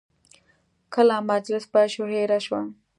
کله 0.93 1.15
مجلس 1.31 1.63
پیل 1.73 1.89
شو، 1.93 2.03
هیره 2.13 2.39
شوه. 2.45 2.61